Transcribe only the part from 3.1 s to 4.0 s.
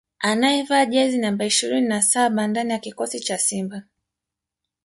cha Simba